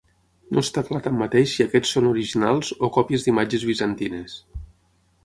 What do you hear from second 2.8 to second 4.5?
o còpies d'imatges bizantines.